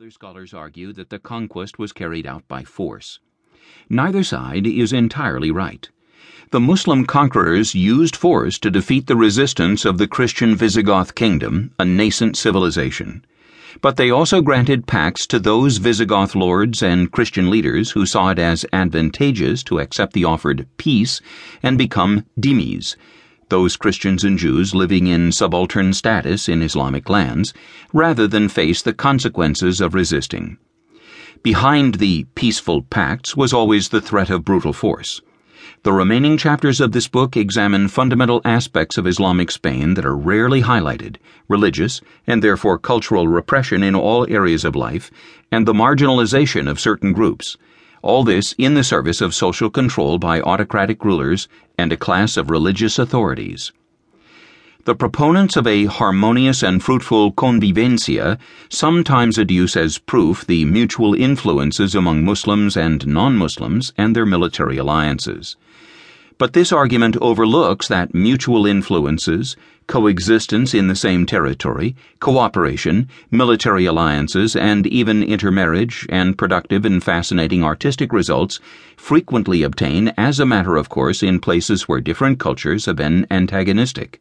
Other 0.00 0.10
scholars 0.10 0.54
argue 0.54 0.94
that 0.94 1.10
the 1.10 1.18
conquest 1.18 1.78
was 1.78 1.92
carried 1.92 2.26
out 2.26 2.48
by 2.48 2.64
force. 2.64 3.18
Neither 3.90 4.24
side 4.24 4.66
is 4.66 4.94
entirely 4.94 5.50
right. 5.50 5.86
The 6.52 6.58
Muslim 6.58 7.04
conquerors 7.04 7.74
used 7.74 8.16
force 8.16 8.58
to 8.60 8.70
defeat 8.70 9.08
the 9.08 9.16
resistance 9.16 9.84
of 9.84 9.98
the 9.98 10.06
Christian 10.06 10.56
Visigoth 10.56 11.14
kingdom, 11.14 11.72
a 11.78 11.84
nascent 11.84 12.38
civilization. 12.38 13.26
But 13.82 13.98
they 13.98 14.10
also 14.10 14.40
granted 14.40 14.86
pacts 14.86 15.26
to 15.26 15.38
those 15.38 15.76
Visigoth 15.76 16.34
lords 16.34 16.82
and 16.82 17.12
Christian 17.12 17.50
leaders 17.50 17.90
who 17.90 18.06
saw 18.06 18.30
it 18.30 18.38
as 18.38 18.64
advantageous 18.72 19.62
to 19.64 19.80
accept 19.80 20.14
the 20.14 20.24
offered 20.24 20.66
peace 20.78 21.20
and 21.62 21.76
become 21.76 22.24
dhimmis 22.40 22.96
those 23.50 23.76
Christians 23.76 24.24
and 24.24 24.38
Jews 24.38 24.74
living 24.74 25.06
in 25.06 25.32
subaltern 25.32 25.92
status 25.92 26.48
in 26.48 26.62
Islamic 26.62 27.10
lands, 27.10 27.52
rather 27.92 28.26
than 28.26 28.48
face 28.48 28.80
the 28.80 28.94
consequences 28.94 29.80
of 29.80 29.94
resisting. 29.94 30.56
Behind 31.42 31.96
the 31.96 32.24
peaceful 32.34 32.82
pacts 32.82 33.36
was 33.36 33.52
always 33.52 33.88
the 33.88 34.00
threat 34.00 34.30
of 34.30 34.44
brutal 34.44 34.72
force. 34.72 35.20
The 35.82 35.92
remaining 35.92 36.36
chapters 36.36 36.80
of 36.80 36.92
this 36.92 37.08
book 37.08 37.36
examine 37.36 37.88
fundamental 37.88 38.42
aspects 38.44 38.98
of 38.98 39.06
Islamic 39.06 39.50
Spain 39.50 39.94
that 39.94 40.04
are 40.04 40.16
rarely 40.16 40.62
highlighted 40.62 41.16
religious, 41.48 42.00
and 42.26 42.42
therefore 42.42 42.78
cultural 42.78 43.28
repression 43.28 43.82
in 43.82 43.94
all 43.94 44.26
areas 44.28 44.64
of 44.64 44.76
life, 44.76 45.10
and 45.50 45.66
the 45.66 45.72
marginalization 45.72 46.70
of 46.70 46.78
certain 46.78 47.12
groups 47.12 47.56
all 48.02 48.24
this 48.24 48.54
in 48.58 48.74
the 48.74 48.84
service 48.84 49.20
of 49.20 49.34
social 49.34 49.70
control 49.70 50.18
by 50.18 50.40
autocratic 50.40 51.04
rulers 51.04 51.48
and 51.76 51.92
a 51.92 51.96
class 51.96 52.36
of 52.36 52.50
religious 52.50 52.98
authorities. 52.98 53.72
The 54.84 54.94
proponents 54.94 55.56
of 55.56 55.66
a 55.66 55.84
harmonious 55.84 56.62
and 56.62 56.82
fruitful 56.82 57.32
convivencia 57.32 58.38
sometimes 58.70 59.36
adduce 59.36 59.76
as 59.76 59.98
proof 59.98 60.46
the 60.46 60.64
mutual 60.64 61.14
influences 61.14 61.94
among 61.94 62.24
Muslims 62.24 62.78
and 62.78 63.06
non 63.06 63.36
Muslims 63.36 63.92
and 63.98 64.16
their 64.16 64.24
military 64.24 64.78
alliances. 64.78 65.56
But 66.40 66.54
this 66.54 66.72
argument 66.72 67.18
overlooks 67.20 67.86
that 67.88 68.14
mutual 68.14 68.64
influences, 68.64 69.56
coexistence 69.86 70.72
in 70.72 70.88
the 70.88 70.96
same 70.96 71.26
territory, 71.26 71.94
cooperation, 72.18 73.10
military 73.30 73.84
alliances, 73.84 74.56
and 74.56 74.86
even 74.86 75.22
intermarriage 75.22 76.06
and 76.08 76.38
productive 76.38 76.86
and 76.86 77.04
fascinating 77.04 77.62
artistic 77.62 78.10
results 78.10 78.58
frequently 78.96 79.62
obtain 79.62 80.14
as 80.16 80.40
a 80.40 80.46
matter 80.46 80.78
of 80.78 80.88
course 80.88 81.22
in 81.22 81.40
places 81.40 81.86
where 81.86 82.00
different 82.00 82.38
cultures 82.40 82.86
have 82.86 82.96
been 82.96 83.26
antagonistic. 83.30 84.18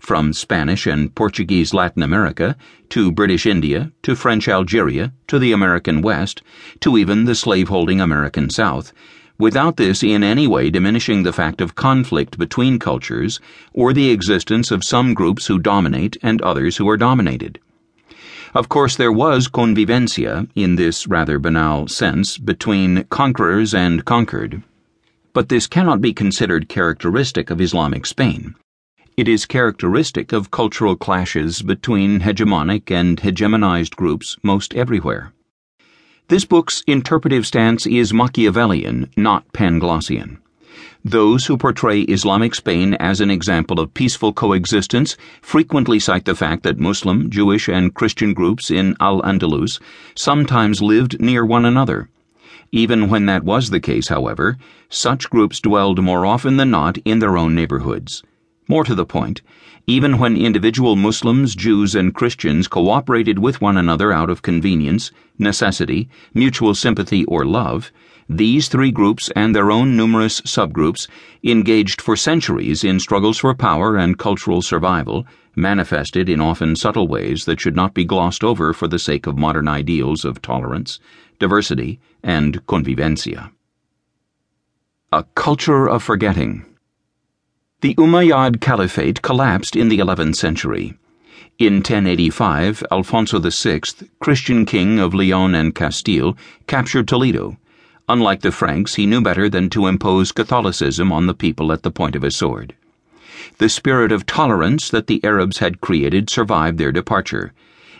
From 0.00 0.32
Spanish 0.32 0.86
and 0.86 1.14
Portuguese 1.14 1.74
Latin 1.74 2.02
America, 2.02 2.56
to 2.88 3.12
British 3.12 3.44
India, 3.44 3.92
to 4.04 4.16
French 4.16 4.48
Algeria, 4.48 5.12
to 5.26 5.38
the 5.38 5.52
American 5.52 6.00
West, 6.00 6.40
to 6.80 6.96
even 6.96 7.26
the 7.26 7.34
slaveholding 7.34 8.00
American 8.00 8.48
South 8.48 8.94
without 9.38 9.76
this 9.76 10.02
in 10.02 10.24
any 10.24 10.46
way 10.46 10.68
diminishing 10.68 11.22
the 11.22 11.32
fact 11.32 11.60
of 11.60 11.74
conflict 11.74 12.38
between 12.38 12.78
cultures 12.78 13.38
or 13.72 13.92
the 13.92 14.10
existence 14.10 14.70
of 14.70 14.82
some 14.82 15.14
groups 15.14 15.46
who 15.46 15.58
dominate 15.58 16.16
and 16.22 16.42
others 16.42 16.76
who 16.76 16.88
are 16.88 16.96
dominated. 16.96 17.60
Of 18.54 18.68
course, 18.68 18.96
there 18.96 19.12
was 19.12 19.46
convivencia, 19.46 20.48
in 20.54 20.76
this 20.76 21.06
rather 21.06 21.38
banal 21.38 21.86
sense, 21.86 22.38
between 22.38 23.04
conquerors 23.04 23.74
and 23.74 24.04
conquered. 24.04 24.62
But 25.32 25.50
this 25.50 25.66
cannot 25.66 26.00
be 26.00 26.12
considered 26.12 26.68
characteristic 26.68 27.50
of 27.50 27.60
Islamic 27.60 28.06
Spain. 28.06 28.54
It 29.16 29.28
is 29.28 29.46
characteristic 29.46 30.32
of 30.32 30.50
cultural 30.50 30.96
clashes 30.96 31.60
between 31.62 32.20
hegemonic 32.20 32.90
and 32.90 33.20
hegemonized 33.20 33.96
groups 33.96 34.36
most 34.42 34.74
everywhere. 34.74 35.32
This 36.28 36.44
book's 36.44 36.82
interpretive 36.86 37.46
stance 37.46 37.86
is 37.86 38.12
Machiavellian, 38.12 39.08
not 39.16 39.50
Panglossian. 39.54 40.36
Those 41.02 41.46
who 41.46 41.56
portray 41.56 42.02
Islamic 42.02 42.54
Spain 42.54 42.92
as 43.00 43.22
an 43.22 43.30
example 43.30 43.80
of 43.80 43.94
peaceful 43.94 44.34
coexistence 44.34 45.16
frequently 45.40 45.98
cite 45.98 46.26
the 46.26 46.34
fact 46.34 46.64
that 46.64 46.78
Muslim, 46.78 47.30
Jewish, 47.30 47.66
and 47.66 47.94
Christian 47.94 48.34
groups 48.34 48.70
in 48.70 48.94
Al 49.00 49.22
Andalus 49.22 49.80
sometimes 50.14 50.82
lived 50.82 51.18
near 51.18 51.46
one 51.46 51.64
another. 51.64 52.10
Even 52.72 53.08
when 53.08 53.24
that 53.24 53.44
was 53.44 53.70
the 53.70 53.80
case, 53.80 54.08
however, 54.08 54.58
such 54.90 55.30
groups 55.30 55.60
dwelled 55.60 56.02
more 56.02 56.26
often 56.26 56.58
than 56.58 56.70
not 56.70 56.98
in 57.06 57.20
their 57.20 57.38
own 57.38 57.54
neighborhoods. 57.54 58.22
More 58.68 58.84
to 58.84 58.94
the 58.94 59.06
point, 59.06 59.40
even 59.86 60.18
when 60.18 60.36
individual 60.36 60.94
Muslims, 60.94 61.54
Jews, 61.54 61.94
and 61.94 62.14
Christians 62.14 62.68
cooperated 62.68 63.38
with 63.38 63.62
one 63.62 63.78
another 63.78 64.12
out 64.12 64.28
of 64.28 64.42
convenience, 64.42 65.10
necessity, 65.38 66.10
mutual 66.34 66.74
sympathy, 66.74 67.24
or 67.24 67.46
love, 67.46 67.90
these 68.28 68.68
three 68.68 68.90
groups 68.90 69.30
and 69.34 69.56
their 69.56 69.70
own 69.70 69.96
numerous 69.96 70.42
subgroups 70.42 71.08
engaged 71.42 72.02
for 72.02 72.14
centuries 72.14 72.84
in 72.84 73.00
struggles 73.00 73.38
for 73.38 73.54
power 73.54 73.96
and 73.96 74.18
cultural 74.18 74.60
survival, 74.60 75.26
manifested 75.56 76.28
in 76.28 76.38
often 76.38 76.76
subtle 76.76 77.08
ways 77.08 77.46
that 77.46 77.58
should 77.58 77.74
not 77.74 77.94
be 77.94 78.04
glossed 78.04 78.44
over 78.44 78.74
for 78.74 78.86
the 78.86 78.98
sake 78.98 79.26
of 79.26 79.38
modern 79.38 79.66
ideals 79.66 80.26
of 80.26 80.42
tolerance, 80.42 81.00
diversity, 81.38 81.98
and 82.22 82.66
convivencia. 82.66 83.50
A 85.10 85.24
culture 85.34 85.88
of 85.88 86.02
forgetting. 86.02 86.66
The 87.80 87.94
Umayyad 87.94 88.60
Caliphate 88.60 89.22
collapsed 89.22 89.76
in 89.76 89.88
the 89.88 89.98
11th 89.98 90.34
century. 90.34 90.94
In 91.60 91.74
1085, 91.74 92.82
Alfonso 92.90 93.38
VI, 93.38 93.82
Christian 94.18 94.66
king 94.66 94.98
of 94.98 95.14
Leon 95.14 95.54
and 95.54 95.72
Castile, 95.72 96.36
captured 96.66 97.06
Toledo. 97.06 97.56
Unlike 98.08 98.40
the 98.40 98.50
Franks, 98.50 98.96
he 98.96 99.06
knew 99.06 99.20
better 99.20 99.48
than 99.48 99.70
to 99.70 99.86
impose 99.86 100.32
Catholicism 100.32 101.12
on 101.12 101.28
the 101.28 101.34
people 101.34 101.70
at 101.70 101.84
the 101.84 101.92
point 101.92 102.16
of 102.16 102.24
a 102.24 102.32
sword. 102.32 102.74
The 103.58 103.68
spirit 103.68 104.10
of 104.10 104.26
tolerance 104.26 104.90
that 104.90 105.06
the 105.06 105.22
Arabs 105.22 105.58
had 105.58 105.80
created 105.80 106.28
survived 106.28 106.78
their 106.78 106.90
departure. 106.90 107.52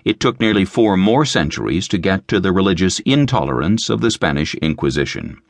It 0.05 0.19
took 0.19 0.41
nearly 0.41 0.65
four 0.65 0.97
more 0.97 1.25
centuries 1.25 1.87
to 1.87 1.99
get 1.99 2.27
to 2.27 2.41
the 2.41 2.51
religious 2.51 2.99
intolerance 3.07 3.89
of 3.89 4.01
the 4.01 4.11
Spanish 4.11 4.57
Inquisition. 4.57 5.41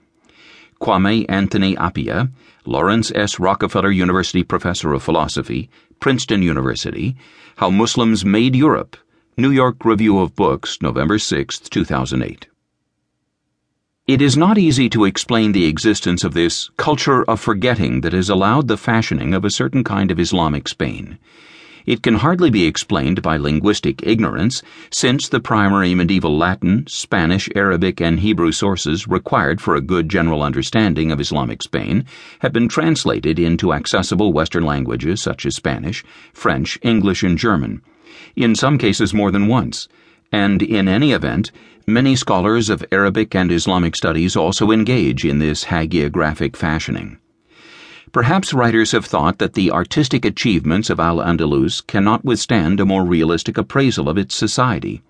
Kwame 0.81 1.27
Anthony 1.29 1.75
Appiah, 1.77 2.31
Laurance 2.65 3.11
S. 3.15 3.41
Rockefeller 3.41 3.91
University 3.91 4.45
Professor 4.45 4.93
of 4.93 5.03
Philosophy, 5.03 5.69
Princeton 6.01 6.43
University, 6.43 7.17
How 7.57 7.71
Muslims 7.71 8.25
Made 8.25 8.55
Europe, 8.55 8.97
New 9.37 9.51
York 9.51 9.85
Review 9.85 10.19
of 10.19 10.37
Books, 10.37 10.81
November 10.81 11.19
6, 11.19 11.59
2008. 11.59 12.47
It 14.07 14.23
is 14.23 14.37
not 14.37 14.57
easy 14.57 14.89
to 14.89 15.05
explain 15.05 15.53
the 15.53 15.67
existence 15.67 16.25
of 16.25 16.33
this 16.33 16.71
culture 16.77 17.25
of 17.25 17.41
forgetting 17.41 18.01
that 18.01 18.15
has 18.15 18.31
allowed 18.31 18.69
the 18.69 18.77
fashioning 18.77 19.35
of 19.35 19.45
a 19.45 19.51
certain 19.51 19.85
kind 19.85 20.11
of 20.11 20.19
Islamic 20.19 20.67
Spain. 20.67 21.19
It 21.89 22.03
can 22.03 22.17
hardly 22.17 22.51
be 22.51 22.67
explained 22.67 23.23
by 23.23 23.39
linguistic 23.39 24.07
ignorance, 24.07 24.63
since 24.91 25.27
the 25.27 25.41
primary 25.41 25.95
medieval 25.95 26.37
Latin, 26.37 26.85
Spanish, 26.87 27.49
Arabic, 27.57 27.99
and 27.99 28.21
Hebrew 28.21 28.53
sources 28.53 29.09
required 29.09 29.59
for 29.63 29.75
a 29.75 29.81
good 29.81 30.11
general 30.11 30.43
understanding 30.43 31.11
of 31.11 31.19
Islamic 31.19 31.63
Spain 31.63 32.05
have 32.41 32.53
been 32.53 32.69
translated 32.69 33.39
into 33.39 33.73
accessible 33.73 34.35
Western 34.35 34.65
languages 34.65 35.23
such 35.23 35.47
as 35.47 35.57
Spanish, 35.57 36.05
French, 36.35 36.79
English, 36.83 37.23
and 37.23 37.39
German, 37.39 37.81
in 38.37 38.55
some 38.55 38.77
cases 38.77 39.15
more 39.15 39.31
than 39.31 39.47
once, 39.47 39.89
and 40.31 40.61
in 40.61 40.89
any 40.89 41.13
event, 41.13 41.51
many 41.87 42.15
scholars 42.15 42.69
of 42.69 42.85
Arabic 42.93 43.35
and 43.35 43.51
Islamic 43.51 43.97
studies 43.97 44.37
also 44.37 44.73
engage 44.73 45.25
in 45.25 45.39
this 45.39 45.65
hagiographic 45.65 46.55
fashioning. 46.55 47.17
Perhaps 48.13 48.55
writers 48.55 48.93
have 48.93 49.05
thought 49.05 49.39
that 49.39 49.53
the 49.53 49.71
artistic 49.71 50.25
achievements 50.25 50.89
of 50.89 50.99
Al 50.99 51.19
Andalus 51.19 51.87
cannot 51.87 52.25
withstand 52.25 52.81
a 52.81 52.87
more 52.87 53.05
realistic 53.05 53.59
appraisal 53.59 54.09
of 54.09 54.17
its 54.17 54.35
society. 54.35 55.03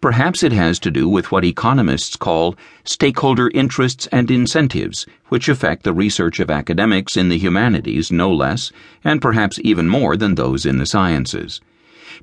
Perhaps 0.00 0.42
it 0.42 0.52
has 0.52 0.78
to 0.78 0.90
do 0.90 1.06
with 1.08 1.30
what 1.30 1.44
economists 1.44 2.16
call 2.16 2.56
stakeholder 2.84 3.50
interests 3.52 4.06
and 4.10 4.30
incentives, 4.30 5.04
which 5.28 5.48
affect 5.48 5.82
the 5.82 5.92
research 5.92 6.40
of 6.40 6.50
academics 6.50 7.18
in 7.18 7.28
the 7.28 7.36
humanities 7.36 8.10
no 8.10 8.32
less, 8.32 8.72
and 9.04 9.20
perhaps 9.20 9.60
even 9.62 9.86
more 9.86 10.16
than 10.16 10.34
those 10.34 10.64
in 10.64 10.78
the 10.78 10.86
sciences. 10.86 11.60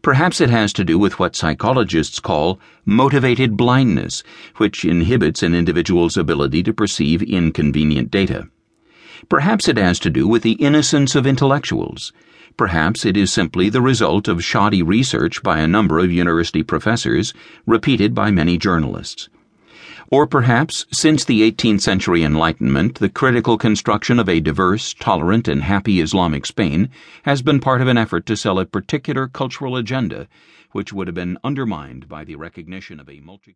Perhaps 0.01 0.41
it 0.41 0.49
has 0.49 0.73
to 0.73 0.83
do 0.83 0.97
with 0.97 1.19
what 1.19 1.35
psychologists 1.35 2.19
call 2.19 2.59
motivated 2.83 3.55
blindness, 3.55 4.23
which 4.57 4.85
inhibits 4.85 5.43
an 5.43 5.53
individual's 5.53 6.17
ability 6.17 6.63
to 6.63 6.73
perceive 6.73 7.21
inconvenient 7.21 8.09
data. 8.09 8.47
Perhaps 9.27 9.67
it 9.67 9.77
has 9.77 9.99
to 9.99 10.09
do 10.09 10.27
with 10.27 10.43
the 10.43 10.53
innocence 10.53 11.15
of 11.15 11.27
intellectuals. 11.27 12.13
Perhaps 12.57 13.05
it 13.05 13.17
is 13.17 13.31
simply 13.31 13.69
the 13.69 13.81
result 13.81 14.27
of 14.27 14.43
shoddy 14.43 14.83
research 14.83 15.41
by 15.41 15.59
a 15.59 15.67
number 15.67 15.99
of 15.99 16.11
university 16.11 16.63
professors, 16.63 17.33
repeated 17.65 18.13
by 18.13 18.31
many 18.31 18.57
journalists. 18.57 19.29
Or 20.11 20.25
perhaps, 20.25 20.85
since 20.91 21.23
the 21.23 21.49
18th 21.51 21.81
century 21.81 22.23
Enlightenment, 22.23 22.95
the 22.95 23.09
critical 23.09 23.57
construction 23.57 24.19
of 24.19 24.27
a 24.27 24.39
diverse, 24.39 24.95
tolerant, 24.95 25.47
and 25.47 25.61
happy 25.61 26.01
Islamic 26.01 26.47
Spain 26.47 26.89
has 27.23 27.41
been 27.43 27.59
part 27.59 27.81
of 27.81 27.87
an 27.87 27.97
effort 27.97 28.25
to 28.25 28.35
sell 28.35 28.57
a 28.57 28.65
particular 28.65 29.27
cultural 29.27 29.77
agenda, 29.77 30.27
which 30.71 30.91
would 30.91 31.07
have 31.07 31.15
been 31.15 31.37
undermined 31.43 32.09
by 32.09 32.23
the 32.23 32.35
recognition 32.35 32.99
of 32.99 33.09
a 33.09 33.19
multi 33.19 33.47